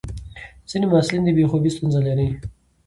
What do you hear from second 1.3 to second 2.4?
بې خوبي ستونزه لري.